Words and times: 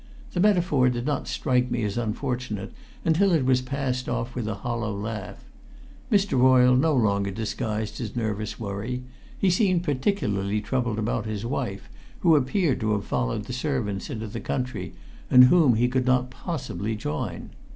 The 0.33 0.39
metaphor 0.39 0.89
did 0.89 1.05
not 1.05 1.27
strike 1.27 1.69
me 1.69 1.83
as 1.83 1.95
unfortunate 1.95 2.73
until 3.05 3.33
it 3.33 3.45
was 3.45 3.61
passed 3.61 4.09
off 4.09 4.33
with 4.33 4.47
a 4.47 4.55
hollow 4.65 4.91
laugh. 4.97 5.43
Mr. 6.11 6.39
Royle 6.41 6.75
no 6.75 6.95
longer 6.95 7.29
disguised 7.29 7.99
his 7.99 8.15
nervous 8.15 8.59
worry; 8.59 9.03
he 9.37 9.51
seemed 9.51 9.83
particularly 9.83 10.59
troubled 10.59 10.97
about 10.97 11.27
his 11.27 11.45
wife, 11.45 11.87
who 12.21 12.35
appeared 12.35 12.79
to 12.79 12.93
have 12.93 13.05
followed 13.05 13.43
the 13.43 13.53
servants 13.53 14.09
into 14.09 14.25
the 14.25 14.39
country, 14.39 14.95
and 15.29 15.43
whom 15.43 15.75
he 15.75 15.87
could 15.87 16.07
not 16.07 16.31
possibly 16.31 16.95
join. 16.95 17.51